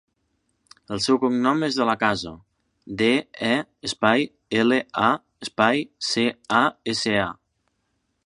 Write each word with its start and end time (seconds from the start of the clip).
El 0.95 1.01
seu 1.07 1.17
cognom 1.23 1.59
és 1.67 1.75
De 1.79 1.85
La 1.89 1.95
Casa: 2.03 2.31
de, 3.01 3.09
e, 3.51 3.53
espai, 3.89 4.25
ela, 4.63 4.81
a, 5.09 5.09
espai, 5.47 5.83
ce, 6.13 6.27
a, 6.61 6.63
essa, 6.95 7.17
a. 7.25 7.29